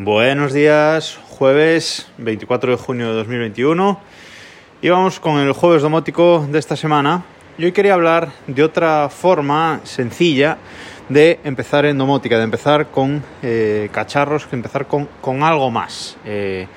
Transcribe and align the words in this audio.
Buenos 0.00 0.52
días, 0.52 1.18
jueves 1.28 2.06
24 2.18 2.70
de 2.70 2.76
junio 2.76 3.08
de 3.08 3.14
2021 3.14 3.98
y 4.80 4.90
vamos 4.90 5.18
con 5.18 5.40
el 5.40 5.50
jueves 5.50 5.82
domótico 5.82 6.46
de 6.48 6.60
esta 6.60 6.76
semana. 6.76 7.24
Y 7.58 7.64
hoy 7.64 7.72
quería 7.72 7.94
hablar 7.94 8.28
de 8.46 8.62
otra 8.62 9.08
forma 9.08 9.80
sencilla 9.82 10.58
de 11.08 11.40
empezar 11.42 11.84
en 11.84 11.98
domótica, 11.98 12.38
de 12.38 12.44
empezar 12.44 12.92
con 12.92 13.24
eh, 13.42 13.88
cacharros, 13.90 14.46
que 14.46 14.54
empezar 14.54 14.86
con, 14.86 15.08
algo 15.42 15.68
más 15.72 16.16
eh, 16.24 16.68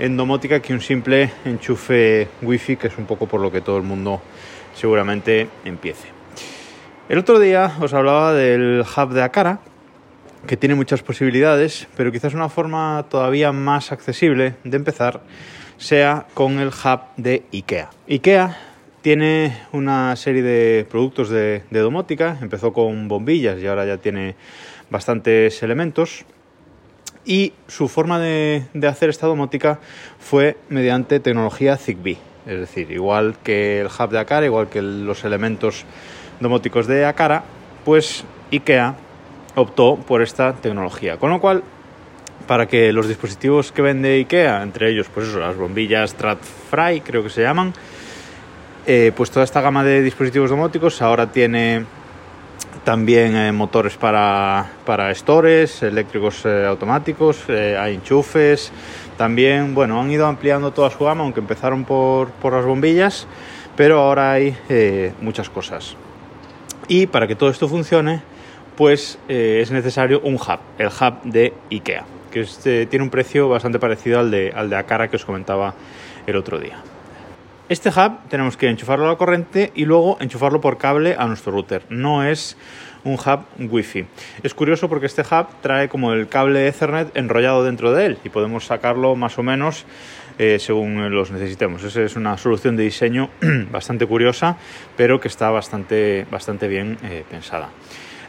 en 0.00 0.16
domótica 0.16 0.58
que 0.58 0.72
un 0.72 0.80
simple 0.80 1.30
enchufe 1.44 2.26
wifi, 2.42 2.76
que 2.76 2.88
es 2.88 2.98
un 2.98 3.06
poco 3.06 3.28
por 3.28 3.40
lo 3.40 3.52
que 3.52 3.60
todo 3.60 3.76
el 3.76 3.84
mundo 3.84 4.20
seguramente 4.74 5.48
empiece. 5.64 6.08
El 7.08 7.18
otro 7.18 7.38
día 7.38 7.76
os 7.80 7.94
hablaba 7.94 8.32
del 8.32 8.80
hub 8.80 9.10
de 9.10 9.22
Akara, 9.22 9.60
que 10.46 10.56
tiene 10.56 10.74
muchas 10.74 11.02
posibilidades, 11.02 11.88
pero 11.96 12.12
quizás 12.12 12.34
una 12.34 12.48
forma 12.48 13.06
todavía 13.08 13.52
más 13.52 13.92
accesible 13.92 14.54
de 14.64 14.76
empezar 14.76 15.20
sea 15.78 16.26
con 16.34 16.58
el 16.58 16.68
hub 16.68 17.00
de 17.16 17.44
IKEA. 17.52 17.90
IKEA 18.08 18.56
tiene 19.02 19.56
una 19.72 20.16
serie 20.16 20.42
de 20.42 20.86
productos 20.90 21.28
de, 21.28 21.62
domótica, 21.70 22.38
empezó 22.40 22.72
con 22.72 23.08
bombillas 23.08 23.60
y 23.60 23.66
ahora 23.66 23.86
ya 23.86 23.98
tiene 23.98 24.34
bastantes 24.90 25.62
elementos. 25.62 26.24
Y 27.24 27.52
su 27.66 27.88
forma 27.88 28.20
de, 28.20 28.64
de 28.72 28.86
hacer 28.86 29.10
esta 29.10 29.26
domótica 29.26 29.80
fue 30.18 30.56
mediante 30.68 31.20
tecnología 31.20 31.76
Zigbee. 31.76 32.18
Es 32.46 32.60
decir, 32.60 32.90
igual 32.92 33.36
que 33.42 33.80
el 33.80 33.88
hub 33.88 34.10
de 34.10 34.18
Akara, 34.18 34.46
igual 34.46 34.68
que 34.68 34.80
los 34.80 35.24
elementos 35.24 35.84
domóticos 36.40 36.86
de 36.86 37.04
Akara, 37.04 37.42
pues 37.84 38.24
IKEA 38.52 38.96
optó 39.56 39.96
por 39.96 40.22
esta 40.22 40.52
tecnología. 40.52 41.16
Con 41.16 41.30
lo 41.30 41.40
cual, 41.40 41.64
para 42.46 42.66
que 42.66 42.92
los 42.92 43.08
dispositivos 43.08 43.72
que 43.72 43.82
vende 43.82 44.14
IKEA, 44.14 44.62
entre 44.62 44.90
ellos, 44.90 45.08
pues 45.12 45.28
eso, 45.28 45.40
las 45.40 45.56
bombillas 45.56 46.10
Stratfry, 46.10 47.00
creo 47.00 47.22
que 47.22 47.30
se 47.30 47.42
llaman, 47.42 47.72
eh, 48.86 49.12
pues 49.16 49.30
toda 49.30 49.44
esta 49.44 49.60
gama 49.60 49.82
de 49.82 50.02
dispositivos 50.02 50.50
domóticos 50.50 51.02
ahora 51.02 51.32
tiene 51.32 51.84
también 52.84 53.34
eh, 53.34 53.50
motores 53.50 53.96
para, 53.96 54.70
para 54.84 55.12
stores, 55.12 55.82
eléctricos 55.82 56.44
eh, 56.44 56.64
automáticos, 56.64 57.48
hay 57.48 57.94
enchufes, 57.94 58.70
también, 59.16 59.74
bueno, 59.74 60.00
han 60.00 60.10
ido 60.10 60.26
ampliando 60.26 60.70
toda 60.70 60.90
su 60.90 61.02
gama, 61.02 61.24
aunque 61.24 61.40
empezaron 61.40 61.84
por, 61.84 62.30
por 62.30 62.52
las 62.52 62.64
bombillas, 62.64 63.26
pero 63.74 64.00
ahora 64.00 64.32
hay 64.32 64.56
muchas 65.20 65.50
cosas. 65.50 65.96
Y 66.86 67.08
para 67.08 67.26
que 67.26 67.34
todo 67.34 67.50
esto 67.50 67.66
funcione, 67.66 68.22
pues 68.76 69.18
eh, 69.28 69.60
es 69.62 69.70
necesario 69.70 70.20
un 70.20 70.34
hub, 70.34 70.58
el 70.78 70.88
hub 70.88 71.22
de 71.24 71.54
IKEA, 71.70 72.04
que 72.30 72.40
este, 72.40 72.86
tiene 72.86 73.04
un 73.04 73.10
precio 73.10 73.48
bastante 73.48 73.78
parecido 73.78 74.20
al 74.20 74.30
de, 74.30 74.52
al 74.54 74.70
de 74.70 74.76
Akara 74.76 75.08
que 75.08 75.16
os 75.16 75.24
comentaba 75.24 75.74
el 76.26 76.36
otro 76.36 76.58
día. 76.58 76.82
Este 77.68 77.88
hub 77.88 78.28
tenemos 78.28 78.56
que 78.56 78.68
enchufarlo 78.68 79.06
a 79.06 79.08
la 79.08 79.16
corriente 79.16 79.72
y 79.74 79.86
luego 79.86 80.18
enchufarlo 80.20 80.60
por 80.60 80.78
cable 80.78 81.16
a 81.18 81.26
nuestro 81.26 81.50
router. 81.50 81.82
No 81.88 82.22
es 82.22 82.56
un 83.02 83.14
hub 83.14 83.40
Wi-Fi. 83.58 84.06
Es 84.44 84.54
curioso 84.54 84.88
porque 84.88 85.06
este 85.06 85.22
hub 85.22 85.46
trae 85.62 85.88
como 85.88 86.12
el 86.12 86.28
cable 86.28 86.68
Ethernet 86.68 87.16
enrollado 87.16 87.64
dentro 87.64 87.92
de 87.92 88.06
él 88.06 88.18
y 88.22 88.28
podemos 88.28 88.66
sacarlo 88.66 89.16
más 89.16 89.38
o 89.38 89.42
menos 89.42 89.84
eh, 90.38 90.58
según 90.60 91.10
los 91.12 91.32
necesitemos. 91.32 91.82
Esa 91.82 92.02
es 92.02 92.14
una 92.14 92.36
solución 92.36 92.76
de 92.76 92.84
diseño 92.84 93.30
bastante 93.72 94.06
curiosa, 94.06 94.58
pero 94.96 95.18
que 95.18 95.28
está 95.28 95.50
bastante, 95.50 96.24
bastante 96.30 96.68
bien 96.68 96.98
pensada. 97.28 97.70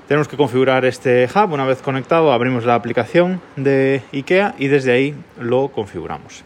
Tenemos 0.08 0.30
que 0.30 0.38
configurar 0.38 0.86
este 0.86 1.28
hub. 1.36 1.52
Una 1.52 1.66
vez 1.66 1.82
conectado, 1.82 2.32
abrimos 2.32 2.64
la 2.64 2.76
aplicación 2.76 3.42
de 3.58 4.02
IKEA 4.14 4.56
y 4.58 4.68
desde 4.68 4.94
ahí 4.94 5.16
lo 5.38 5.68
configuramos. 5.68 6.46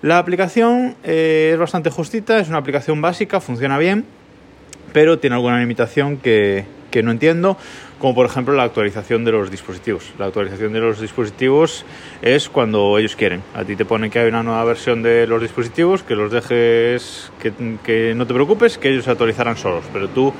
La 0.00 0.18
aplicación 0.18 0.94
eh, 1.04 1.50
es 1.52 1.58
bastante 1.58 1.90
justita, 1.90 2.38
es 2.38 2.48
una 2.48 2.56
aplicación 2.56 3.02
básica, 3.02 3.40
funciona 3.40 3.76
bien, 3.76 4.06
pero 4.94 5.18
tiene 5.18 5.36
alguna 5.36 5.60
limitación 5.60 6.16
que, 6.16 6.64
que 6.90 7.02
no 7.02 7.10
entiendo, 7.10 7.58
como 7.98 8.14
por 8.14 8.24
ejemplo 8.24 8.54
la 8.54 8.62
actualización 8.62 9.26
de 9.26 9.32
los 9.32 9.50
dispositivos. 9.50 10.14
La 10.18 10.26
actualización 10.26 10.72
de 10.72 10.80
los 10.80 10.98
dispositivos 10.98 11.84
es 12.22 12.48
cuando 12.48 12.96
ellos 12.96 13.14
quieren. 13.14 13.42
A 13.54 13.64
ti 13.64 13.76
te 13.76 13.84
pone 13.84 14.08
que 14.08 14.20
hay 14.20 14.28
una 14.28 14.42
nueva 14.42 14.64
versión 14.64 15.02
de 15.02 15.26
los 15.26 15.42
dispositivos, 15.42 16.02
que 16.02 16.14
los 16.14 16.32
dejes, 16.32 17.30
que, 17.42 17.52
que 17.84 18.14
no 18.14 18.26
te 18.26 18.32
preocupes, 18.32 18.78
que 18.78 18.88
ellos 18.88 19.04
se 19.04 19.10
actualizarán 19.10 19.58
solos, 19.58 19.84
pero 19.92 20.08
tú 20.08 20.32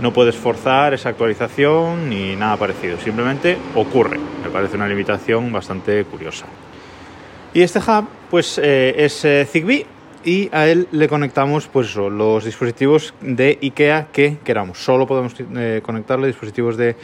no 0.00 0.12
puedes 0.12 0.36
forzar 0.36 0.94
esa 0.94 1.10
actualización 1.10 2.08
ni 2.10 2.36
nada 2.36 2.56
parecido. 2.56 2.98
Simplemente 2.98 3.56
ocurre. 3.74 4.18
Me 4.42 4.50
parece 4.50 4.76
una 4.76 4.88
limitación 4.88 5.52
bastante 5.52 6.04
curiosa. 6.04 6.46
Y 7.52 7.62
este 7.62 7.78
hub 7.78 8.06
pues 8.30 8.58
eh, 8.58 8.94
es 8.98 9.24
eh, 9.24 9.46
Zigbee 9.48 9.86
y 10.24 10.48
a 10.52 10.66
él 10.66 10.88
le 10.90 11.06
conectamos 11.06 11.68
pues 11.68 11.94
los 11.94 12.44
dispositivos 12.44 13.14
de 13.20 13.58
IKEA 13.62 14.08
que 14.12 14.38
queramos. 14.42 14.78
Solo 14.78 15.06
podemos 15.06 15.34
eh, 15.38 15.80
conectarle 15.84 16.26
dispositivos 16.26 16.76
de, 16.76 16.96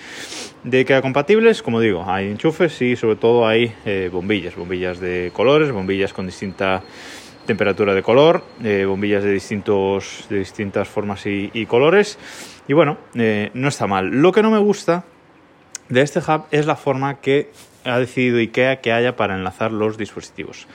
de, 0.64 0.78
IKEA 0.78 1.02
compatibles, 1.02 1.62
como 1.62 1.78
digo, 1.80 2.04
hay 2.04 2.30
enchufes 2.30 2.80
y 2.82 2.96
sobre 2.96 3.16
todo 3.16 3.46
hay 3.46 3.72
bombillas, 4.10 4.56
bombillas 4.56 4.98
de 4.98 5.30
colores, 5.34 5.70
bombillas 5.70 6.12
con 6.12 6.26
distinta 6.26 6.82
temperatura 7.46 7.94
de 7.94 8.02
color, 8.02 8.44
eh, 8.62 8.84
bombillas 8.86 9.24
de, 9.24 9.32
distintos, 9.32 10.26
de 10.28 10.38
distintas 10.38 10.88
formas 10.88 11.24
y, 11.26 11.66
colores. 11.66 12.18
Y 12.68 12.72
bueno, 12.72 12.98
eh, 13.14 13.50
no 13.54 13.68
está 13.68 13.86
mal. 13.86 14.08
Lo 14.08 14.32
que 14.32 14.42
no 14.42 14.50
me 14.50 14.58
gusta 14.58 15.04
de 15.88 16.02
este 16.02 16.20
hub 16.20 16.44
es 16.50 16.66
la 16.66 16.76
forma 16.76 17.20
que 17.20 17.50
ha 17.84 17.98
decidido 17.98 18.38
IKEA 18.38 18.80
que 18.80 18.92
haya 18.92 19.16
para 19.16 19.34
enlazar 19.34 19.72
los 19.72 19.96
dispositivos. 19.96 20.66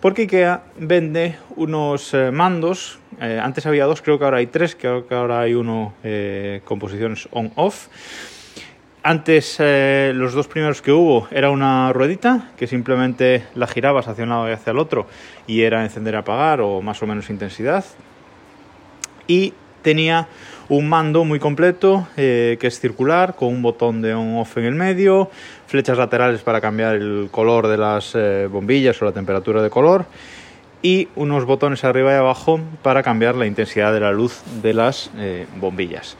Porque 0.00 0.22
IKEA 0.22 0.62
vende 0.78 1.36
unos 1.56 2.14
eh, 2.14 2.30
mandos, 2.30 2.98
antes 3.20 3.66
había 3.66 3.84
dos, 3.84 4.00
creo 4.00 4.18
que 4.18 4.24
ahora 4.24 4.38
hay 4.38 4.46
tres, 4.46 4.74
creo 4.74 5.06
que 5.06 5.14
ahora 5.14 5.40
hay 5.40 5.52
uno 5.52 5.92
con 6.64 6.78
posiciones 6.78 7.28
on-off. 7.32 7.88
Antes 9.02 9.56
eh, 9.60 10.12
los 10.14 10.34
dos 10.34 10.46
primeros 10.46 10.82
que 10.82 10.92
hubo 10.92 11.26
era 11.30 11.50
una 11.50 11.90
ruedita 11.90 12.50
que 12.58 12.66
simplemente 12.66 13.46
la 13.54 13.66
girabas 13.66 14.08
hacia 14.08 14.24
un 14.24 14.30
lado 14.30 14.48
y 14.50 14.52
hacia 14.52 14.72
el 14.72 14.78
otro 14.78 15.06
y 15.46 15.62
era 15.62 15.82
encender 15.82 16.16
apagar 16.16 16.60
o 16.60 16.82
más 16.82 17.02
o 17.02 17.06
menos 17.06 17.30
intensidad. 17.30 17.82
Y 19.26 19.54
tenía 19.80 20.28
un 20.68 20.86
mando 20.86 21.24
muy 21.24 21.38
completo 21.38 22.08
eh, 22.18 22.58
que 22.60 22.66
es 22.66 22.78
circular 22.78 23.36
con 23.36 23.48
un 23.48 23.62
botón 23.62 24.02
de 24.02 24.12
on-off 24.12 24.58
en 24.58 24.64
el 24.64 24.74
medio, 24.74 25.30
flechas 25.66 25.96
laterales 25.96 26.42
para 26.42 26.60
cambiar 26.60 26.96
el 26.96 27.28
color 27.30 27.68
de 27.68 27.78
las 27.78 28.14
eh, 28.14 28.48
bombillas 28.50 29.00
o 29.00 29.06
la 29.06 29.12
temperatura 29.12 29.62
de 29.62 29.70
color 29.70 30.04
y 30.82 31.08
unos 31.16 31.46
botones 31.46 31.84
arriba 31.84 32.12
y 32.12 32.16
abajo 32.16 32.60
para 32.82 33.02
cambiar 33.02 33.34
la 33.34 33.46
intensidad 33.46 33.94
de 33.94 34.00
la 34.00 34.12
luz 34.12 34.42
de 34.62 34.74
las 34.74 35.10
bombillas. 35.58 36.18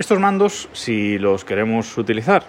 Estos 0.00 0.18
mandos, 0.18 0.70
si 0.72 1.18
los 1.18 1.44
queremos 1.44 1.98
utilizar, 1.98 2.44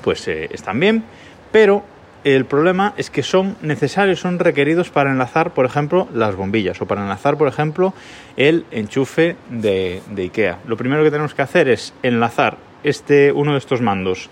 pues 0.00 0.28
eh, 0.28 0.48
están 0.52 0.78
bien, 0.78 1.02
pero 1.50 1.82
el 2.22 2.44
problema 2.44 2.94
es 2.96 3.10
que 3.10 3.24
son 3.24 3.56
necesarios, 3.62 4.20
son 4.20 4.38
requeridos 4.38 4.88
para 4.88 5.10
enlazar, 5.10 5.54
por 5.54 5.66
ejemplo, 5.66 6.06
las 6.14 6.36
bombillas 6.36 6.80
o 6.80 6.86
para 6.86 7.02
enlazar, 7.02 7.36
por 7.36 7.48
ejemplo, 7.48 7.94
el 8.36 8.64
enchufe 8.70 9.34
de, 9.50 10.02
IKEA. 10.16 10.60
Lo 10.68 10.76
primero 10.76 11.02
que 11.02 11.10
tenemos 11.10 11.34
que 11.34 11.42
hacer 11.42 11.68
es 11.68 11.94
enlazar 12.04 12.58
este, 12.84 13.32
uno 13.32 13.54
de 13.54 13.58
estos 13.58 13.80
mandos 13.80 14.30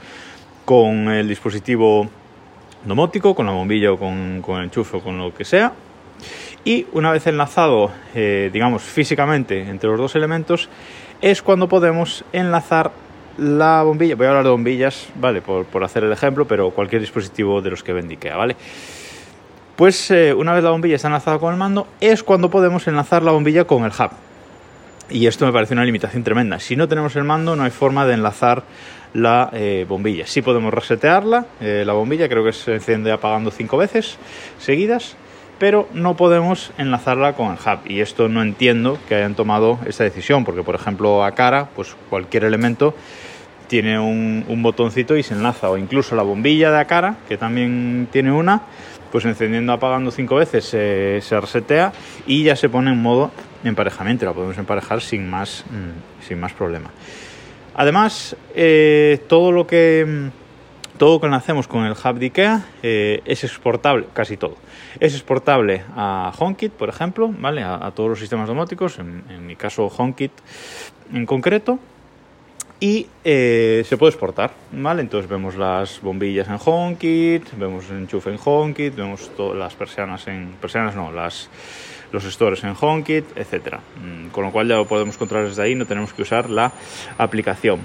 con 0.64 1.08
el 1.08 1.26
dispositivo 1.26 2.08
domótico, 2.84 3.34
con 3.34 3.46
la 3.46 3.52
bombilla 3.52 3.90
o 3.90 3.98
con, 3.98 4.40
con 4.40 4.58
el 4.58 4.66
enchufe 4.66 4.98
o 4.98 5.00
con 5.00 5.18
lo 5.18 5.34
que 5.34 5.44
sea. 5.44 5.72
Y 6.64 6.86
una 6.92 7.10
vez 7.10 7.26
enlazado, 7.26 7.90
eh, 8.14 8.50
digamos, 8.52 8.82
físicamente 8.82 9.60
entre 9.60 9.88
los 9.88 9.98
dos 9.98 10.14
elementos, 10.14 10.68
es 11.22 11.40
cuando 11.42 11.68
podemos 11.68 12.24
enlazar 12.32 12.92
la 13.38 13.82
bombilla, 13.82 14.14
voy 14.14 14.26
a 14.26 14.30
hablar 14.30 14.44
de 14.44 14.50
bombillas, 14.50 15.08
¿vale? 15.14 15.40
Por, 15.40 15.84
hacer 15.84 16.04
el 16.04 16.12
ejemplo, 16.12 16.46
pero 16.46 16.70
cualquier 16.70 17.00
dispositivo 17.00 17.62
de 17.62 17.70
los 17.70 17.82
que 17.82 17.94
vende 17.94 18.14
IKEA, 18.14 18.36
¿vale? 18.36 18.56
Pues 19.76 20.10
eh, 20.10 20.34
una 20.34 20.52
vez 20.52 20.62
la 20.62 20.70
bombilla 20.70 20.96
está 20.96 21.08
enlazada 21.08 21.38
con 21.38 21.52
el 21.54 21.58
mando, 21.58 21.86
es 22.00 22.22
cuando 22.22 22.50
podemos 22.50 22.86
enlazar 22.86 23.22
la 23.22 23.32
bombilla 23.32 23.64
con 23.64 23.84
el 23.84 23.92
hub. 23.92 24.10
Y 25.08 25.26
esto 25.26 25.46
me 25.46 25.52
parece 25.52 25.72
una 25.72 25.84
limitación 25.84 26.22
tremenda. 26.22 26.60
Si 26.60 26.76
no 26.76 26.86
tenemos 26.86 27.16
el 27.16 27.24
mando, 27.24 27.56
no 27.56 27.64
hay 27.64 27.70
forma 27.70 28.04
de 28.04 28.14
enlazar 28.14 28.62
la 29.14 29.48
eh, 29.54 29.86
bombilla. 29.88 30.26
Sí 30.26 30.42
podemos 30.42 30.72
resetearla, 30.72 31.46
la 31.60 31.92
bombilla 31.94 32.28
creo 32.28 32.44
que 32.44 32.52
se 32.52 32.74
enciende 32.74 33.10
apagando 33.10 33.50
cinco 33.50 33.78
veces 33.78 34.18
seguidas, 34.58 35.16
pero 35.60 35.88
no 35.92 36.16
podemos 36.16 36.72
enlazarla 36.78 37.34
con 37.34 37.52
el 37.52 37.58
hub. 37.58 37.80
Y 37.86 38.00
esto 38.00 38.28
no 38.28 38.42
entiendo 38.42 38.98
que 39.06 39.14
hayan 39.14 39.36
tomado 39.36 39.78
esta 39.86 40.02
decisión, 40.02 40.44
porque 40.44 40.62
por 40.62 40.74
ejemplo 40.74 41.22
a 41.22 41.32
cara, 41.32 41.68
pues 41.76 41.94
cualquier 42.08 42.44
elemento 42.44 42.94
tiene 43.68 44.00
un, 44.00 44.44
un 44.48 44.62
botoncito 44.62 45.16
y 45.16 45.22
se 45.22 45.34
enlaza, 45.34 45.70
o 45.70 45.76
incluso 45.76 46.16
la 46.16 46.22
bombilla 46.22 46.72
de 46.72 46.80
a 46.80 46.86
cara, 46.86 47.18
que 47.28 47.36
también 47.36 48.08
tiene 48.10 48.32
una, 48.32 48.62
pues 49.12 49.26
encendiendo 49.26 49.72
apagando 49.72 50.10
cinco 50.10 50.36
veces 50.36 50.64
se 50.64 51.40
resetea 51.40 51.92
y 52.26 52.42
ya 52.42 52.56
se 52.56 52.68
pone 52.68 52.90
en 52.90 53.00
modo 53.00 53.30
emparejamiento, 53.62 54.24
la 54.24 54.32
podemos 54.32 54.56
emparejar 54.56 55.02
sin 55.02 55.28
más, 55.28 55.64
mmm, 55.70 56.26
sin 56.26 56.40
más 56.40 56.52
problema. 56.54 56.90
Además, 57.74 58.34
eh, 58.54 59.20
todo 59.28 59.52
lo 59.52 59.66
que 59.66 60.30
todo 61.00 61.14
lo 61.14 61.20
que 61.20 61.34
hacemos 61.34 61.66
con 61.66 61.86
el 61.86 61.92
hub 61.92 62.18
de 62.18 62.60
eh, 62.82 63.22
es 63.24 63.42
exportable, 63.42 64.04
casi 64.12 64.36
todo. 64.36 64.56
Es 65.00 65.14
exportable 65.14 65.82
a 65.96 66.30
HomeKit, 66.38 66.72
por 66.72 66.90
ejemplo, 66.90 67.32
¿vale? 67.38 67.62
A, 67.62 67.90
todos 67.94 68.10
los 68.10 68.18
sistemas 68.18 68.46
domóticos, 68.46 68.98
en, 68.98 69.46
mi 69.46 69.56
caso 69.56 69.86
HomeKit 69.86 70.30
en 71.14 71.24
concreto. 71.24 71.78
Y 72.80 73.06
eh, 73.24 73.82
se 73.86 73.96
puede 73.96 74.10
exportar, 74.10 74.52
¿vale? 74.72 75.00
Entonces 75.00 75.30
vemos 75.30 75.56
las 75.56 76.02
bombillas 76.02 76.48
en 76.48 76.58
HomeKit, 76.62 77.50
vemos 77.56 77.88
el 77.88 78.00
enchufe 78.00 78.28
en 78.28 78.38
HomeKit, 78.44 78.94
vemos 78.94 79.30
las 79.54 79.74
persianas 79.74 80.28
en... 80.28 80.52
persianas 80.60 80.94
no, 80.94 81.10
las, 81.10 81.48
los 82.12 82.24
stores 82.24 82.62
en 82.64 82.74
HomeKit, 82.78 83.38
etc. 83.38 83.78
Mm, 84.04 84.28
con 84.28 84.44
lo 84.44 84.52
cual 84.52 84.68
ya 84.68 84.76
lo 84.76 84.84
podemos 84.84 85.16
controlar 85.16 85.48
desde 85.48 85.62
ahí, 85.62 85.74
no 85.74 85.86
tenemos 85.86 86.12
que 86.12 86.20
usar 86.20 86.50
la 86.50 86.70
aplicación 87.16 87.80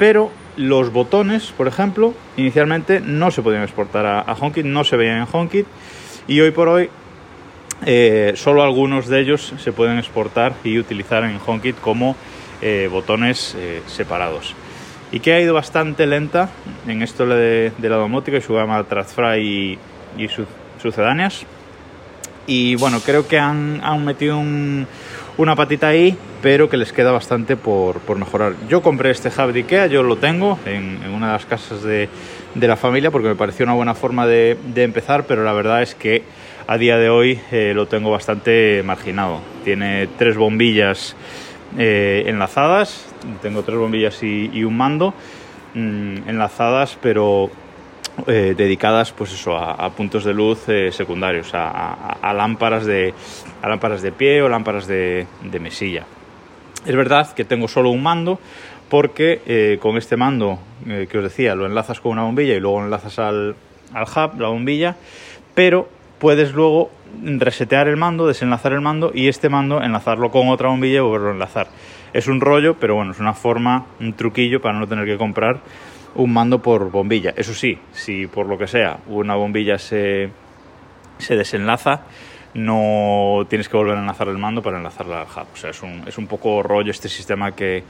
pero 0.00 0.30
los 0.60 0.92
botones, 0.92 1.52
por 1.56 1.66
ejemplo, 1.66 2.12
inicialmente 2.36 3.00
no 3.00 3.30
se 3.30 3.40
podían 3.40 3.62
exportar 3.62 4.04
a, 4.04 4.32
HomeKit, 4.38 4.66
no 4.66 4.84
se 4.84 4.96
veían 4.96 5.16
en 5.16 5.26
HomeKit 5.30 5.66
y 6.28 6.40
hoy 6.40 6.50
por 6.50 6.68
hoy 6.68 6.90
eh, 7.86 8.34
solo 8.36 8.62
algunos 8.62 9.08
de 9.08 9.20
ellos 9.20 9.54
se 9.56 9.72
pueden 9.72 9.98
exportar 9.98 10.52
y 10.62 10.78
utilizar 10.78 11.24
en 11.24 11.38
HomeKit 11.44 11.80
como 11.80 12.14
eh, 12.60 12.90
botones 12.92 13.56
eh, 13.58 13.82
separados. 13.86 14.54
Y 15.12 15.20
que 15.20 15.32
ha 15.32 15.40
ido 15.40 15.54
bastante 15.54 16.06
lenta 16.06 16.50
en 16.86 17.02
esto 17.02 17.26
de, 17.26 17.72
la 17.80 17.96
domótica 17.96 18.36
y 18.36 18.42
su 18.42 18.52
gama 18.52 18.84
TradFry 18.84 19.78
y, 20.18 20.28
sucedáneas. 20.80 21.46
Y 22.46 22.76
bueno, 22.76 23.00
creo 23.00 23.26
que 23.26 23.38
han 23.38 24.04
metido 24.04 24.38
un, 24.38 24.86
una 25.40 25.56
patita 25.56 25.88
ahí, 25.88 26.14
pero 26.42 26.68
que 26.68 26.76
les 26.76 26.92
queda 26.92 27.12
bastante 27.12 27.56
por, 27.56 28.00
mejorar. 28.18 28.52
Yo 28.68 28.82
compré 28.82 29.10
este 29.10 29.28
hub 29.28 29.52
de 29.52 29.60
Ikea, 29.60 29.86
yo 29.86 30.02
lo 30.02 30.16
tengo 30.16 30.58
en, 30.66 30.98
una 31.14 31.28
de 31.28 31.32
las 31.32 31.46
casas 31.46 31.82
de, 31.82 32.10
la 32.54 32.76
familia 32.76 33.10
porque 33.10 33.28
me 33.28 33.36
pareció 33.36 33.64
una 33.64 33.72
buena 33.72 33.94
forma 33.94 34.26
de, 34.26 34.58
empezar, 34.76 35.24
pero 35.24 35.42
la 35.42 35.54
verdad 35.54 35.80
es 35.80 35.94
que 35.94 36.24
a 36.66 36.76
día 36.76 36.98
de 36.98 37.08
hoy 37.08 37.40
eh, 37.52 37.72
lo 37.74 37.86
tengo 37.86 38.10
bastante 38.10 38.82
marginado. 38.84 39.40
Tiene 39.64 40.08
tres 40.18 40.36
bombillas 40.36 41.16
eh, 41.78 42.24
enlazadas, 42.26 43.06
tengo 43.40 43.62
tres 43.62 43.78
bombillas 43.78 44.22
y, 44.22 44.62
un 44.62 44.76
mando 44.76 45.14
mm, 45.72 46.28
enlazadas, 46.28 46.98
pero 47.00 47.50
eh, 48.26 48.54
dedicadas 48.56 49.12
pues 49.12 49.32
eso, 49.32 49.56
a, 49.56 49.88
puntos 49.90 50.24
de 50.24 50.34
luz 50.34 50.68
eh, 50.68 50.90
secundarios, 50.92 51.50
a, 51.54 52.32
lámparas 52.34 52.84
de, 52.84 53.14
a 53.62 53.68
lámparas 53.68 54.02
de 54.02 54.12
pie 54.12 54.42
o 54.42 54.48
lámparas 54.48 54.86
de, 54.86 55.26
mesilla. 55.60 56.04
Es 56.84 56.96
verdad 56.96 57.32
que 57.32 57.44
tengo 57.44 57.68
solo 57.68 57.90
un 57.90 58.02
mando 58.02 58.38
porque 58.88 59.42
eh, 59.46 59.78
con 59.80 59.96
este 59.96 60.16
mando 60.16 60.58
que 60.84 61.18
os 61.18 61.22
decía 61.24 61.54
lo 61.54 61.66
enlazas 61.66 62.00
con 62.00 62.12
una 62.12 62.24
bombilla 62.24 62.54
y 62.54 62.60
luego 62.60 62.82
enlazas 62.82 63.18
al, 63.18 63.54
al 63.94 64.04
hub, 64.04 64.40
la 64.40 64.48
bombilla, 64.48 64.96
pero 65.54 65.88
puedes 66.18 66.52
luego 66.52 66.90
resetear 67.22 67.88
el 67.88 67.96
mando, 67.96 68.26
desenlazar 68.26 68.72
el 68.72 68.80
mando 68.80 69.12
y 69.14 69.28
este 69.28 69.48
mando 69.48 69.82
enlazarlo 69.82 70.30
con 70.30 70.48
otra 70.48 70.68
bombilla 70.68 70.98
y 70.98 71.00
volverlo 71.00 71.30
a 71.30 71.32
enlazar. 71.32 71.68
Es 72.12 72.26
un 72.26 72.40
rollo, 72.40 72.76
pero 72.78 72.96
bueno, 72.96 73.12
es 73.12 73.20
una 73.20 73.34
forma, 73.34 73.86
un 74.00 74.14
truquillo 74.14 74.60
para 74.60 74.78
no 74.78 74.86
tener 74.86 75.06
que 75.06 75.16
comprar 75.16 75.60
un 76.14 76.32
mando 76.32 76.60
por 76.60 76.90
bombilla. 76.90 77.32
Eso 77.36 77.54
sí, 77.54 77.78
si 77.92 78.26
por 78.26 78.46
lo 78.46 78.58
que 78.58 78.66
sea 78.66 78.98
una 79.06 79.34
bombilla 79.34 79.78
se, 79.78 80.30
se 81.18 81.36
desenlaza, 81.36 82.02
no 82.54 83.46
tienes 83.48 83.68
que 83.68 83.76
volver 83.76 83.96
a 83.96 84.00
enlazar 84.00 84.28
el 84.28 84.38
mando 84.38 84.62
para 84.62 84.78
enlazarla 84.78 85.22
al 85.22 85.26
hub. 85.26 85.46
O 85.52 85.56
sea, 85.56 85.70
es 85.70 85.82
un, 85.82 86.04
es 86.06 86.18
un 86.18 86.26
poco 86.26 86.62
rollo 86.62 86.90
este 86.90 87.08
sistema 87.08 87.52
que, 87.52 87.84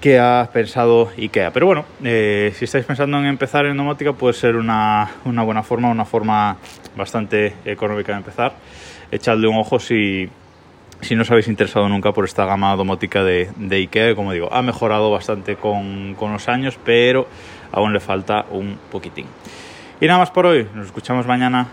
que 0.00 0.18
ha 0.18 0.48
pensado 0.52 1.10
IKEA. 1.16 1.52
Pero 1.52 1.66
bueno, 1.66 1.84
eh, 2.02 2.52
si 2.54 2.64
estáis 2.64 2.84
pensando 2.84 3.18
en 3.18 3.26
empezar 3.26 3.66
en 3.66 3.76
domótica, 3.76 4.12
puede 4.12 4.34
ser 4.34 4.56
una, 4.56 5.10
una, 5.24 5.42
buena 5.42 5.62
forma, 5.62 5.88
una 5.90 6.04
forma 6.04 6.56
bastante 6.96 7.54
económica 7.64 8.12
de 8.12 8.18
empezar. 8.18 8.52
Echadle 9.10 9.48
un 9.48 9.56
ojo 9.56 9.78
si, 9.78 10.28
si 11.00 11.14
no 11.14 11.22
os 11.22 11.30
habéis 11.30 11.48
interesado 11.48 11.88
nunca 11.88 12.12
por 12.12 12.24
esta 12.24 12.44
gama 12.44 12.74
domótica 12.76 13.22
de, 13.22 13.50
de 13.56 13.76
IKEA, 13.76 14.14
como 14.14 14.32
digo, 14.32 14.52
ha 14.52 14.62
mejorado 14.62 15.10
bastante 15.10 15.56
con, 15.56 16.14
con, 16.14 16.32
los 16.32 16.48
años, 16.48 16.78
pero 16.84 17.28
aún 17.72 17.92
le 17.92 18.00
falta 18.00 18.46
un 18.50 18.78
poquitín. 18.90 19.26
Y 20.00 20.06
nada 20.06 20.18
más 20.18 20.30
por 20.30 20.46
hoy, 20.46 20.66
nos 20.74 20.86
escuchamos 20.86 21.26
mañana. 21.26 21.68